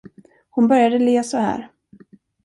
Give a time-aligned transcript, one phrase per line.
[0.49, 1.69] Hon började le så här.